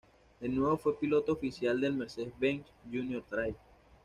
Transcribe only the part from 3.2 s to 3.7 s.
Driver.